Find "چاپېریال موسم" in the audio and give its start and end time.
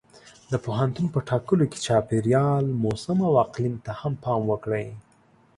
1.85-3.17